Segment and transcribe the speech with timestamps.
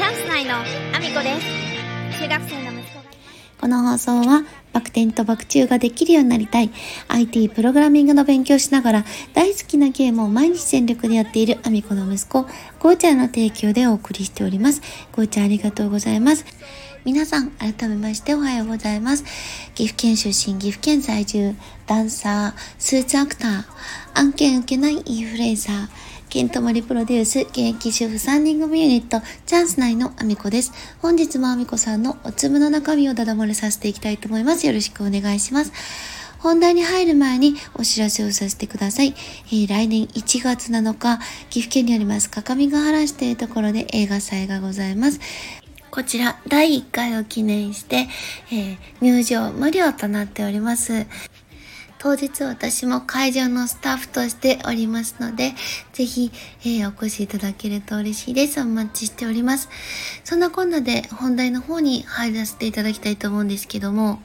[0.00, 3.04] チャンス内のアミコです中学生の息子が
[3.60, 6.70] この放送はバク転とバク宙ができるようになりたい
[7.08, 12.46] IT プログラミングの勉強しながら大好きなゲームを毎日全力でやっているアミコの息子、
[12.78, 14.80] ゴーちゃんの提供でお送りしております。
[15.12, 16.46] ゴーちゃんありがとうございます。
[17.04, 19.24] 皆さん、改めましておはようございます。
[19.74, 21.54] 岐阜県出身、岐阜県在住、
[21.86, 23.64] ダンサー、スーツアクター、
[24.14, 25.88] 案件受けないインフルエンサー、
[26.30, 30.72] ケントモリプロデュース、現役主婦3人組ユニット、チャンス内のアミコです。
[31.02, 34.64] 本日もアミコさんのお粒の中身をダダ漏れさせていきたいと思います。
[34.64, 35.72] よろしくお願いします。
[36.38, 39.12] 本題に入る前にお知らせをさせてください。
[39.48, 41.18] えー来年1月7日、
[41.50, 45.18] 岐阜県にあります、各務原市というところで映画祭がございます。
[45.90, 48.06] こちら、第1回を記念して、
[48.52, 51.06] えー入場無料となっております。
[52.02, 55.52] 当日私も会場のスタッフとしておりますので、
[55.92, 56.32] ぜひ、
[56.62, 58.58] えーお越しいただけると嬉しいです。
[58.62, 59.68] お待ちしております。
[60.24, 64.18] そんなこんなで本題の方に入らせていただきたいと思うんですけども、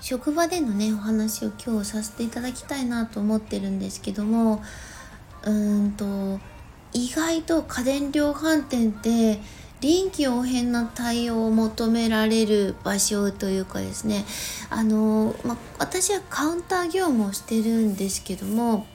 [0.00, 4.62] 職場でのね、お話を今日させていただきたいなと思ってるんですけども、
[5.42, 6.40] うーんと、
[6.94, 9.42] 意外と家電量販店って
[9.80, 14.24] 臨機応変な対応を求められる場所というかですね。
[14.68, 18.86] あの、ま、私はカウンター業務をしてるんですけども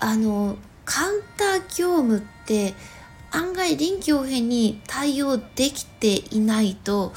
[0.00, 2.74] あのカウンター業務って
[3.30, 7.12] 案外臨機応変に対応できていないと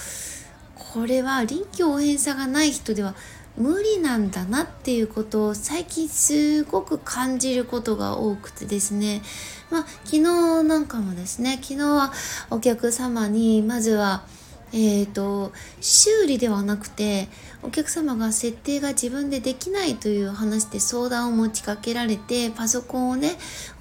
[0.75, 3.15] これは臨機応変さがない人では
[3.57, 9.21] 無理なんだなっていうことを最近すごく感じることが多くてですね。
[9.69, 10.21] まあ昨日
[10.63, 12.11] なんかもですね昨日は
[12.49, 14.23] お客様にまずは
[14.71, 17.27] えー、と修理ではなくて
[17.63, 23.31] お客様が設定が自分でできないという話で相談を持ちかけられてパソコンをね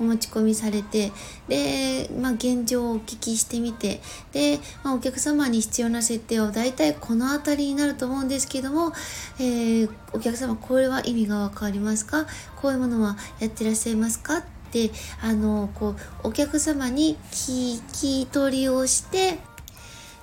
[0.01, 1.13] お持ち込みされて
[1.47, 4.01] で、まあ、現状をお聞きしてみて
[4.33, 8.93] で、まあ、お客様に必要な設定は大体この辺りになると思うんですけども、
[9.39, 12.27] えーお客様これは意味がわかりますか？
[12.57, 14.39] こういうものはやってらっしゃいますか？
[14.39, 14.91] って
[15.21, 19.39] あのこうお客様に聞き取りをして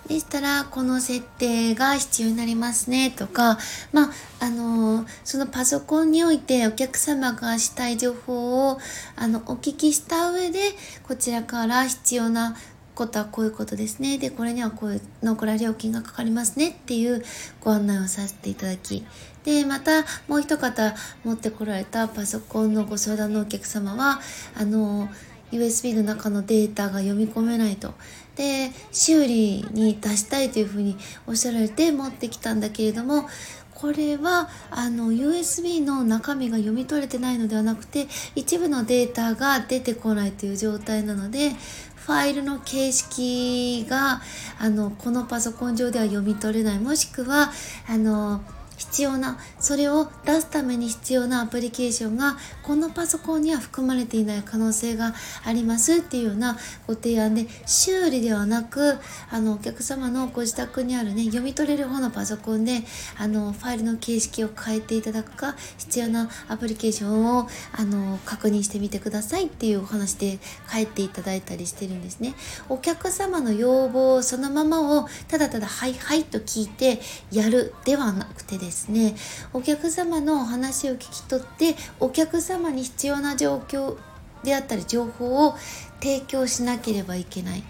[0.07, 3.57] でしたら、この設定が必要になりますね、とか、
[3.91, 8.79] まあ、あのそのパソコンにおいてお客様がしたい情報を、
[9.15, 10.59] あの、お聞きした上で、
[11.03, 12.55] こちらから必要な
[12.93, 14.19] ことはこういうことですね。
[14.19, 17.23] で、これにはこういうのこれは料金がかかりますねっていう
[17.59, 19.05] ご案内をさせていただき、
[19.43, 24.21] で、またもう一方持ってこられたパソコンのご相談のお客様は、
[24.55, 25.09] あの
[25.51, 27.93] USB の中のデータが読み込めないと。
[28.35, 30.97] で、修理に出したいというふうに
[31.27, 33.27] おっしゃられて持ってきたんだけれども、
[33.75, 41.51] これはあの USB の中身が読み取れてないのではなくて一部のデータが出てこないという状態なので
[41.97, 44.21] ファイルの形式が
[44.59, 46.79] あのこのパソコン上では読み取れない。
[46.79, 47.51] もしくは
[47.89, 48.41] あの
[48.77, 55.13] 必要なそれを出すために必要なアプリケーションがこのパソコンには含まれていない可能性が
[55.43, 55.95] あります。
[55.95, 58.97] っていうようなご提案で修理ではなく
[59.29, 62.83] あのお客様のご自宅にあるね読み取れる方のパソコンで
[63.17, 70.39] あのファイルの形式を変えていただくか必要なアプリケーションをあの確認してみてくださいっていうお話で
[70.71, 72.33] 帰っていただいたりしてるんですね。
[72.69, 76.99] お客様の要望そのままをただただはいはいと聞いて
[77.31, 79.15] やるではなくてですね。
[79.53, 83.97] お客様のお話を聞き取ってお客様に必要な状況
[84.43, 85.55] であったり情報を
[86.01, 87.63] 提供しなければいけない。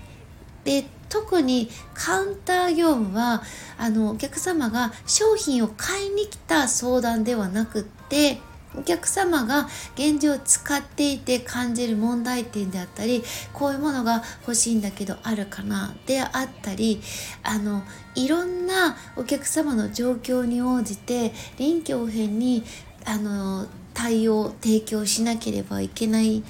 [0.63, 3.43] で特にカウンター業務は
[3.77, 8.39] あのお客様が商品を買いに来た相談ではなくって
[8.77, 17.01] お客様が現状使っていて感じる問題点であったりこういうものが欲しいんだけどあるかなであったり
[17.43, 17.83] あの
[18.15, 22.63] いろんなお客様の状況に応じて臨機応変に
[23.05, 26.43] あの対応提供しなければいけない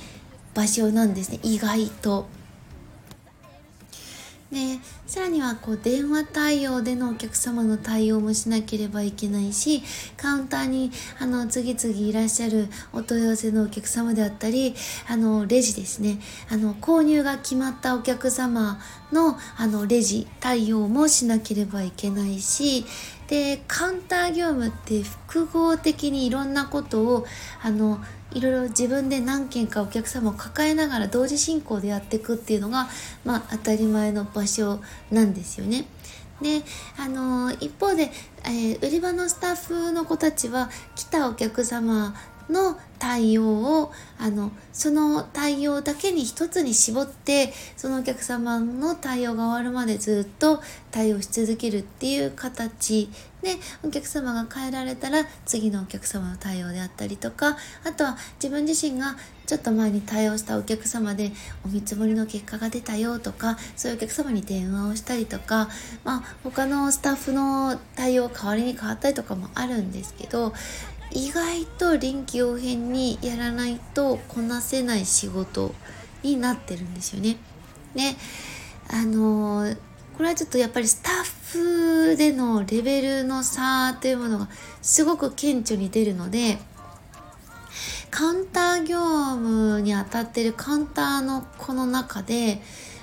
[0.53, 2.34] 場所なんですね意外と。
[4.51, 9.81] でさらにはこう電話対応でのお客様の対応もしなければいけないし
[10.17, 14.75] カウンターにあの次々いらっしゃるお問い合わせのお客様であったり
[15.09, 16.19] あのレジですね。
[16.49, 18.79] あの購入が決まったお客様
[19.11, 22.85] のあのレジ対応もしなければいけないし
[23.27, 27.25] でカウンター業務って複合的にいろんなことを
[27.63, 27.99] あの
[28.31, 32.87] いろいろ自分で何件かお客様を抱えながら同時進行でやっていくっていうのが、
[33.23, 34.81] まあ、当たり前の場所
[35.11, 35.85] なんですよね。
[36.41, 36.63] で
[36.97, 38.11] あの一方で、
[38.43, 42.13] えー売り場のスタッフの子たちは来たお客様
[42.49, 50.61] の対応をあのその対応だけに一つに絞ってそのお客様の対応が終わるまでずっと
[50.91, 53.09] 対応し続けるっていう形
[53.41, 59.15] でお客様が変えられたら次のお客様の対応であったりとかあとは自分自身が
[59.45, 61.31] ちょっと前に対応したお客様で
[61.63, 65.69] お見積もりの結果が出たよとかそういうお客様に電話をしたりとか、
[66.03, 70.53] まあ、他のスタッフの対応代わりに変わったりとかもあるんですけど
[71.11, 75.73] 意外と臨機応変にやらないとこなせない仕事
[76.23, 77.37] になってるんですよね。
[77.95, 78.15] で
[78.89, 79.77] あのー、
[80.17, 84.49] これはちょっとやっぱりスタッフでのレベルの差というものが
[84.81, 86.57] すごく顕著に出るので
[88.11, 88.99] カウンター業
[89.35, 92.61] 務に当たってるカウンターのこの中で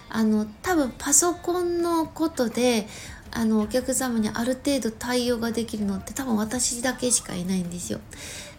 [0.08, 2.87] あの多分パソコンのことで
[3.34, 8.00] あのお客様にある程度対応ができるのって多分私だけしかいないんですよ。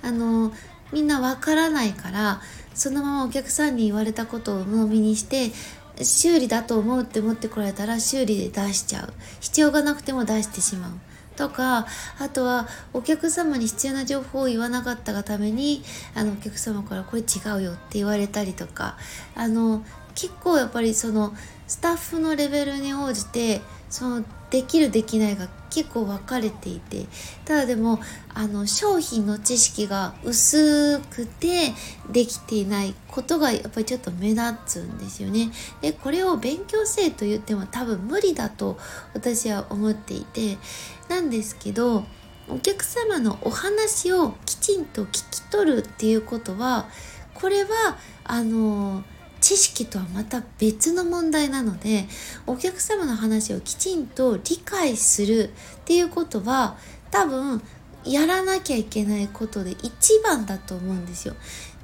[0.01, 0.51] あの
[0.91, 2.41] みんなわからないから
[2.73, 5.51] そのままお客さんに言われたことを鵜呑みにして
[6.01, 9.13] 修理だと思うって思ってこられたら修理で出しちゃう。
[9.41, 10.91] 必要がなくても出してしまう。
[11.35, 11.87] とか
[12.19, 15.83] あとはお客様に必要な情報を言わなかったがために
[16.13, 17.25] あのお客様からこれ違
[17.57, 18.97] うよって言われたりとか。
[19.35, 19.83] あの
[20.15, 21.33] 結構やっぱりその
[21.67, 24.23] スタッフのレベルに応じてその
[24.53, 27.07] できるできないが結構分かれていて
[27.43, 27.99] ただでも
[28.35, 31.73] あの商品の知識が薄くて
[32.11, 35.49] できていないことがやっぱりちょっと目立つんですよね。
[35.81, 38.77] でこれを勉強せと言っても多分無理だと
[39.15, 40.59] 私は思っていて
[41.09, 42.03] なんですけど
[42.47, 46.87] お客様のお話をきちんと聞き取るっていうことは
[47.33, 49.03] これはあの
[49.43, 52.05] 知識とはまた別の問題なので
[52.47, 56.77] お客様の話をきちんと理解するっていうことは
[57.11, 57.61] 多分
[58.05, 61.35] やらなきゃいけないことで一番だと思うんですよ。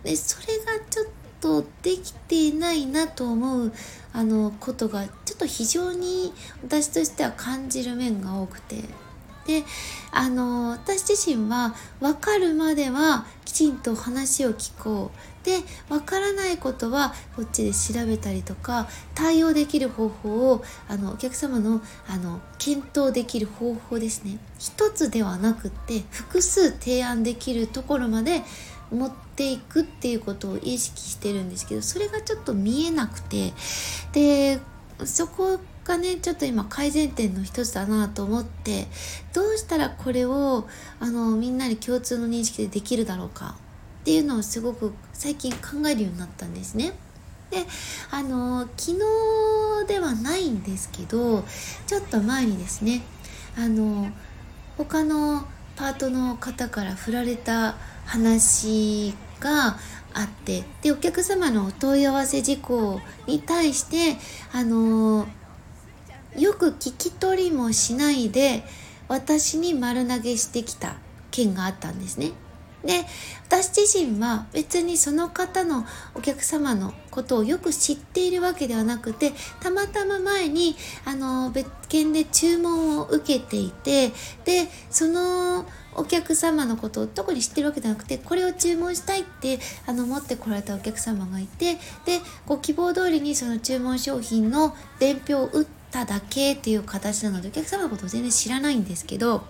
[0.03, 1.07] でそれがちょっ
[1.41, 3.73] とできていないなと思う
[4.13, 6.33] あのことがちょっと非常に
[6.63, 9.08] 私としては感じる面が多くて。
[9.49, 9.63] で
[10.11, 15.19] あの私自身は分かるまではきちんと話を聞こう。
[15.43, 24.37] でわからないことはこっちで調べたりとか対応できる方法をあのお客様のあの検討できる方法ですね。
[24.59, 28.43] 一つではなくって複数提案できるところまで
[28.91, 33.53] 持っていくっていうことを意識してるんですけどそれがちょっと見えなくて。
[34.11, 34.59] で
[35.05, 35.59] そこ
[35.89, 38.86] がねちょっと今改善点の一つだなと思って
[39.33, 40.68] どうしたらこれを
[41.00, 43.56] あのみんなに共通の認識でできるだろうか
[44.01, 46.94] っていうのをすごく最近考えるようになったんですね。
[47.50, 47.65] で
[48.12, 51.44] あの昨日ではないんですけど
[51.88, 53.01] ちょっと前にですね
[53.57, 54.12] あの
[54.77, 57.75] 他のパートの方から振られた
[58.06, 59.80] 話が
[60.13, 64.18] あってでお客様のお問い合わせ事項に対して
[64.53, 65.27] あの
[66.39, 68.63] よく聞き取りもしないで
[69.07, 70.95] 私に丸投げしてきた
[71.31, 72.31] 件があったんですね。
[72.83, 73.06] で
[73.45, 84.12] 私自身は別にその方のお客様のことをよく知っているわけではなくてたまたま前にあの別件で注文を受けていて
[84.45, 91.74] でそのお客様のことを特に知ってるわけではなくてこれを注文したいってあの持ってこられたお客様がいて
[92.06, 99.43] でご希望通りにその注文商品の伝票を打ってただけっていう形なのでお客様のことを全然知らないんですけど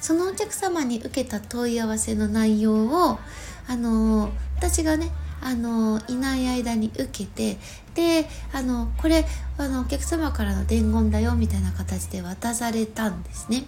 [0.00, 3.18] そのお客様に受けた問い合わせの内容を
[3.66, 7.58] あの私がねあのいない間に受けて
[7.94, 9.26] であのこれ
[9.58, 13.64] あのお客様からの伝言だよみたいな形で渡されたんですね。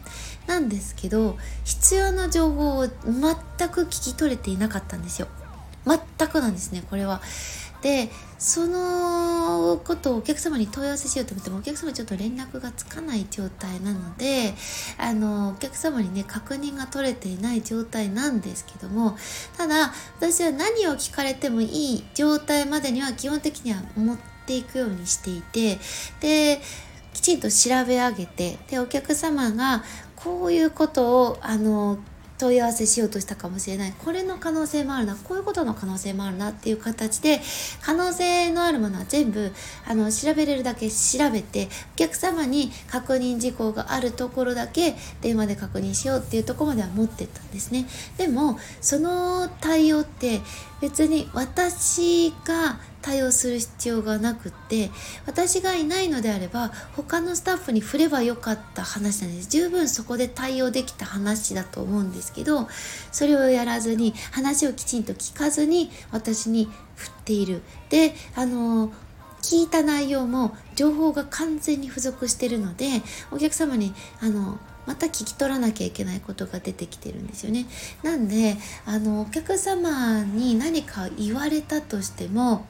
[0.47, 5.29] なんですけど必要な情報を全く聞き取れていなかったんですよ。
[5.87, 7.21] 全くなんですねこれは。
[7.87, 14.55] でそのことをお客様に問い合わせしようと思ってもお客様ちょっと連絡がつかない状態なので
[14.99, 19.17] あのお客様にね確認が取れていない状態なんですけども
[19.57, 25.79] ただ私は何を聞かれてもいい状態までには基本的には持っていくようにしていて
[26.19, 26.61] で
[27.15, 29.85] きちんと調べ上げてでお客様が
[30.17, 31.99] こういうことをあの
[32.39, 33.95] 問い合わせしようとしたかもしれない。
[34.05, 35.17] これの可能性もあるな。
[35.17, 37.41] こういうことの可能性もあるなっていう形で
[37.83, 39.53] 可能性のあるものは全部
[39.87, 47.87] あの調べれるだけ調べてお客様に確認事項があるところだけ電話で確認しようっていうとこまでは持ってったんですね。
[48.19, 50.41] でもその対応って
[50.81, 54.91] 別に私が対応する必要がなくって
[55.27, 59.49] 私がいないのであれば他のスタッフに振ればよかった話なんです。
[59.49, 62.69] 十分そこで対応できた話だと思うんですけど
[63.13, 67.63] それをやらずに話をきちんと聞かずに私に振っている。
[67.91, 68.93] であの
[69.43, 77.67] 聞いた内容も情報が完全に付属してるのでお客様にあのまた聞き取らなきゃいけないことが出てきてるんですよね。
[78.03, 82.67] なんであのお客様に何か言われたとしても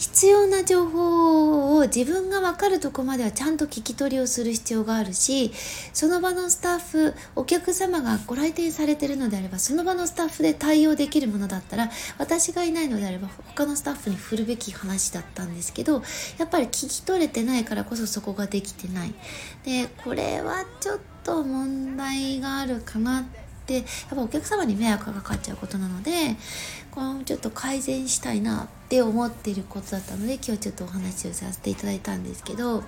[0.00, 5.52] 必要な情報を自分が分かるとこまではちゃんと聞き取りをする必要があるし
[5.92, 16.02] その場のスタッフお客様がご来店されてるのであればその場のスタッフで対応できるものだったら私がいないのであれば他のスタッフに振るべき話だったんですけど
[16.38, 19.12] やっぱり聞き取れてないからこそそこができてない。
[19.64, 26.10] でこれはちょっと問題があるかなってってやっぱお客様に迷惑がかかっちゃうことなので
[26.90, 32.82] これちょっと改善したいなって思ってることだったので今日ちょっとお話をさせていただいたんですけど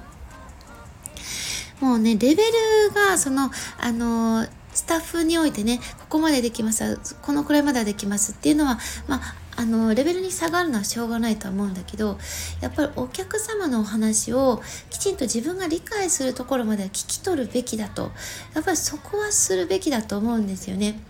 [1.80, 12.18] もうねレベルがそのあのスタッフにおいてねここまでできますこのくらいまではできますっていうのはまああのレベルに下がるのはしょうがないとは思うんだけど
[12.60, 18.10] やっぱりお客様のお話をきちんと自分が理解するところまでは聞き取るべきだと
[18.54, 21.00] やっぱりそこはするべきだと思うんですよね。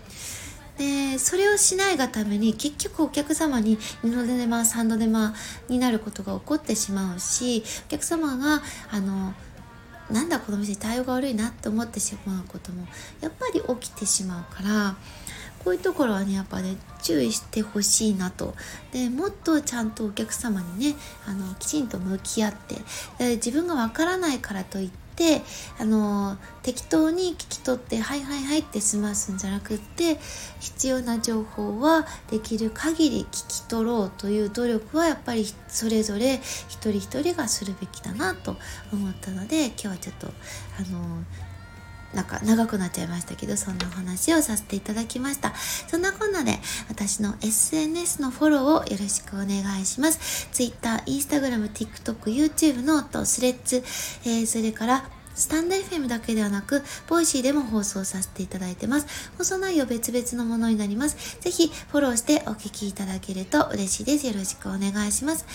[0.79, 5.35] でそれをしないがために結局お客様に2度手間3度手間
[5.69, 9.35] になることが起こってしまうしお客様があの
[10.11, 12.87] なんだこの店対応が悪いなって思ってしまうことも
[13.21, 14.97] やっぱり起きてしまうから
[15.65, 18.55] こういうところはねやっぱね注意してほしいなと。
[18.93, 22.77] でもっとちゃんとお客様にねあのきちんと向き合って
[23.37, 25.43] 自分がわからないからといって
[25.79, 30.19] あの適当に聞き取って「はいはいはい」って済ますんじゃなくって
[30.61, 38.57] 必要な情報はできる限り聞き取ろうという努力はやっぱりそれぞれ一人一人がするべきだなと
[38.93, 41.25] 思ったので今日はちょっとあの
[42.15, 45.55] なんか長くなっちゃいましたけど、そんなお話をさせていただきました。
[45.89, 50.49] そんなこんなで私の SNS のフォローをよろしくお願いします。
[50.53, 53.83] Twitter、Instagram、TikTok、YouTube のとスレッズ、
[54.25, 55.05] えー、それから
[55.35, 59.31] スタンド FM だけではなく、ボイシーでも放送させていただいてます。
[59.39, 61.39] 放送内容別々のものになります。
[61.41, 64.27] ぜひフォローしてお聞きいただけると嬉しいです。
[64.27, 65.47] よろしくお願いします。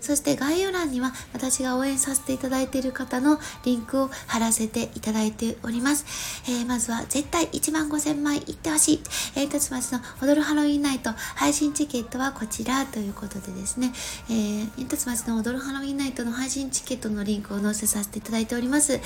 [0.00, 6.04] そして概要欄には私が応援させていただいている方のリンクを貼らせていただいております。
[6.48, 9.02] えー、まずは絶対1万5000枚いってほしい。
[9.34, 13.92] 煙突町の踊るハロウィンナイト配信チケットはこちらということでですね、
[14.28, 19.00] えー、煙突町の踊るハロウィンナイトの配信チケットのリンクを載せさせていただいております。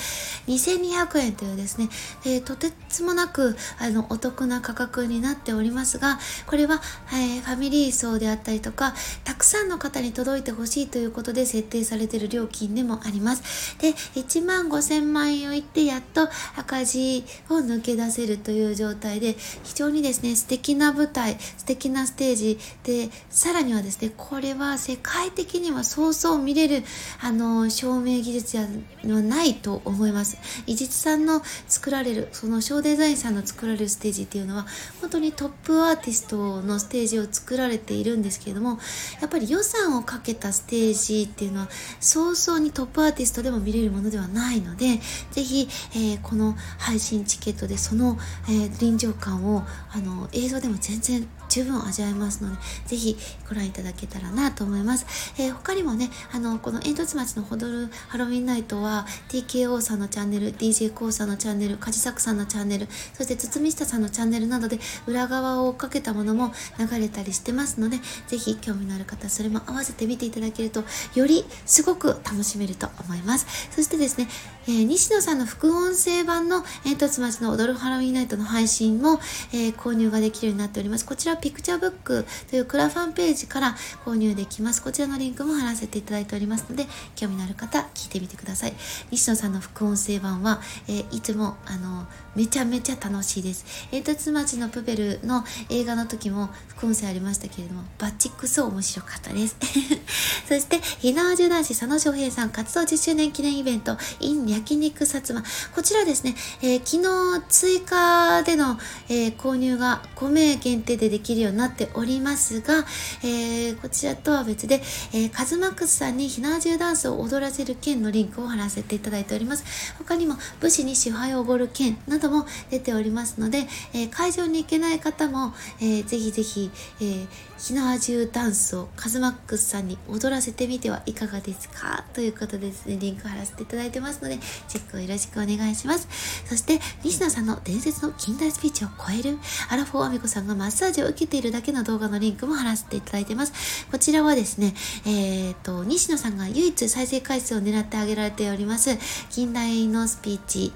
[0.47, 1.89] 2200円というですね、
[2.25, 6.81] えー、とてつもなくあのお得な価格になっておりますが、これは、
[7.13, 8.95] えー、ファミリー層であったりとか、
[9.25, 13.77] たくさんの方に届いてほしいということで設定されている料金でもあります。
[13.79, 26.85] で、1万5000万円を言ってやっと赤字を抜け出せるという状態で、非常にですね、素敵な舞台、素敵なステージで、さらにはですね、これは世界的にはそうそう見れる、
[27.21, 28.67] あの、照明技術は
[29.05, 30.39] ないと思います。
[30.67, 34.67] 伊実さんの作られる、そのショーデザインさんの作られるステージっていうのは、
[35.01, 38.79] 本当にトップアーティストのステージを作られているんですけれども、
[39.21, 45.01] やっぱり予算をかけたステージテージっていうのは早々にトップアーティストでも見れるものではないので
[45.33, 48.17] ぜひ、えー、この配信チケットでその、
[48.49, 53.17] えー、臨場感をあの映像でも全然十分味わえますので、ぜひ
[53.49, 55.07] ご覧いただけたらなと思います。
[55.37, 73.47] えー、他にもね、あの、この煙突町の踊るハロウィンナイトは、TKO さんのチャンネル、DJ コーさんのチャンネル、カジサクさんのチャンネル、そして堤下さんのチャンネルなどで裏側を追っかけたものも流れたりしてますので、ぜひ興味のある方、それも合わせて見ていただけると、よりすごく楽しめると思います。
[73.75, 74.29] そしてですね、
[74.67, 79.21] えー、西野さんの副音声版の煙突町の踊るハロウィンナイトの配信も、
[79.53, 81.07] えー、購入ができるようになっております。
[81.07, 84.83] こちらピクチャーブックというクラファンページから購入できます。
[84.83, 88.75] こちらのリンクも貼らせていただいておりますので、興味のある方、聞いてみてください。
[89.11, 92.07] 西野さんの副音声版は、えー、いつも、あの、
[92.37, 93.65] めちゃめちゃ楽しいです。
[93.91, 99.57] 煙突町のプペルの映画の時も副音声ありましたけれども、バッチクソ面白かったです。
[100.49, 105.43] そして、ひなわじゅ男子佐野翔平さん活動10周年記念イベント in 焼肉薩摩。
[105.75, 112.85] こちらですね、えー、昨日追加での、えー、購入が5名限定でできるようになっておりますが、
[113.23, 114.83] えー、こちらとは別で、
[115.13, 119.65] えー、カズマックスさんにひなわじゅダンスを踊らせる件のリンクを貼らせていただいております。
[119.99, 127.27] 他にも武士に支配をおごる件なども出ておりますので、え会場に行けない方も、えー、ぜひぜひ、えー、
[127.59, 132.05] ひなわじゅダンスをカズマックスさんに踊らせてみてはいかがですか？
[132.13, 136.09] ということでですね、リンク貼らせていただいてますので、チェックをよろしくお願いします。
[136.49, 143.87] そして、西野さんの伝説の近代スピーチを超える、アラフォーアミコさんがマッサージを受けているだけの動画のリンクも貼らせていただいてます。
[143.91, 144.75] こちらはですね、
[145.05, 148.97] えっ、ー、と、西野さんが唯一再生回数を狙ってあげられております、
[149.31, 150.73] 近代のスピーチ、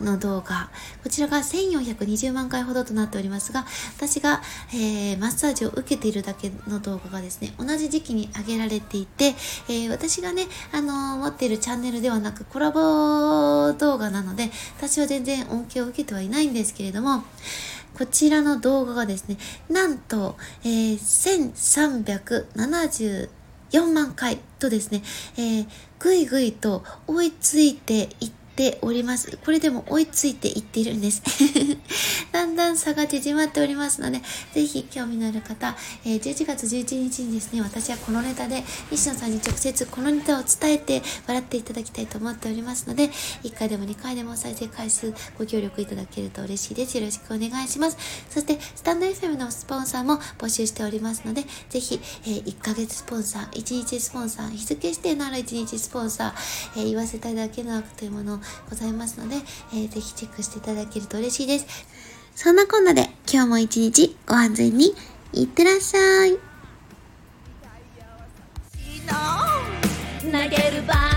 [0.00, 0.70] の動画。
[1.02, 3.66] こちらが1420万回ほどとなっておりますが、
[3.96, 4.42] 私が、
[4.74, 9.34] えー、マッサージを受けているだけの動画がですね、同じ時期に上げられていて、
[9.68, 17.24] えー、私がね、あのー、持っているチャンネルではなくコラボ動画なので、私は全然恩恵を受けてはいないんですけれども、
[17.96, 19.38] こちらの動画がですね、
[19.70, 20.94] なんと、えー、
[23.70, 25.02] 1374万回とですね、
[25.38, 25.66] えー、
[25.98, 29.38] ぐいぐいと追いついていってております。
[29.44, 31.22] これでも追いついていっているんです。
[32.32, 34.22] だんだん差が縮まっておりますので、
[34.54, 43.10] ぜひ興味のある方、えー、11月11日にですね、私はこのネタで西野さんに直接このネタを伝えて笑っていただきたいと思っておりますので、
[43.44, 46.96] 1回でも2回でも再生回数ご協力いただけると嬉しいです。
[46.96, 47.98] よろしくお願いします。
[48.30, 59.36] そして、スタンド FM のスポンサーも募集しておりますので、ぜひ、えー、1ヶ月スポンサー、1日スポンサー、日付指定のある1日スポンサー、えー、言わせたいだけの悪というものをございますので、
[59.72, 61.66] えー、ぜひチェックしていただけると嬉しいです。
[62.34, 64.94] そんなこんなで今日も一日ご安全に
[65.32, 66.38] いってらっしゃい。
[70.26, 71.15] 投げ